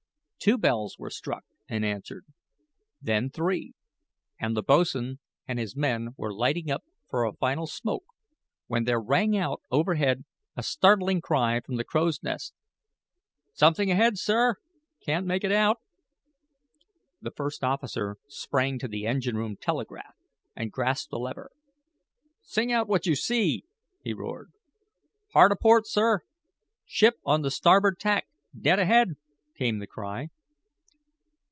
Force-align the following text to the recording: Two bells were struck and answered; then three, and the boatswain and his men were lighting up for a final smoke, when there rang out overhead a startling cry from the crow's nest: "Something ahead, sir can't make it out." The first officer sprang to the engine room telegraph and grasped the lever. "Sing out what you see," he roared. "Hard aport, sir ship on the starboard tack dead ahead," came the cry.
Two 0.43 0.57
bells 0.57 0.97
were 0.97 1.11
struck 1.11 1.43
and 1.69 1.85
answered; 1.85 2.25
then 2.99 3.29
three, 3.29 3.73
and 4.39 4.57
the 4.57 4.63
boatswain 4.63 5.19
and 5.47 5.59
his 5.59 5.75
men 5.75 6.15
were 6.17 6.33
lighting 6.33 6.71
up 6.71 6.83
for 7.11 7.25
a 7.25 7.33
final 7.33 7.67
smoke, 7.67 8.05
when 8.65 8.85
there 8.85 8.99
rang 8.99 9.37
out 9.37 9.61
overhead 9.69 10.25
a 10.55 10.63
startling 10.63 11.21
cry 11.21 11.59
from 11.59 11.75
the 11.75 11.83
crow's 11.83 12.23
nest: 12.23 12.55
"Something 13.53 13.91
ahead, 13.91 14.17
sir 14.17 14.55
can't 15.05 15.27
make 15.27 15.43
it 15.43 15.51
out." 15.51 15.77
The 17.21 17.29
first 17.29 17.63
officer 17.63 18.17
sprang 18.27 18.79
to 18.79 18.87
the 18.87 19.05
engine 19.05 19.37
room 19.37 19.55
telegraph 19.57 20.15
and 20.55 20.71
grasped 20.71 21.11
the 21.11 21.19
lever. 21.19 21.51
"Sing 22.41 22.71
out 22.71 22.87
what 22.87 23.05
you 23.05 23.13
see," 23.13 23.63
he 24.03 24.11
roared. 24.11 24.51
"Hard 25.33 25.51
aport, 25.51 25.85
sir 25.85 26.21
ship 26.83 27.19
on 27.23 27.43
the 27.43 27.51
starboard 27.51 27.99
tack 27.99 28.25
dead 28.59 28.79
ahead," 28.79 29.17
came 29.53 29.77
the 29.77 29.85
cry. 29.85 30.27